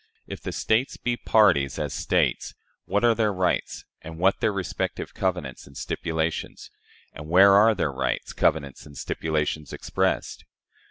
[0.25, 2.55] If the States be parties, as States,
[2.85, 6.71] what are their rights, and what their respective covenants and stipulations?
[7.13, 10.43] and where are their rights, covenants, and stipulations expressed?